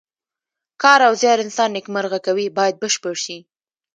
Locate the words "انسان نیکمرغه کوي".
1.45-2.47